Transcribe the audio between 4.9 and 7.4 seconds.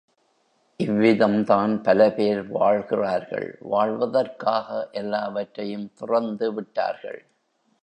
எல்லாவற்றையும் துறந்துவிட்டார்கள்.